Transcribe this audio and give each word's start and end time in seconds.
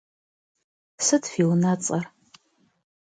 Sıt 1.05 1.25
vui 1.31 1.43
vunets'er? 1.49 2.05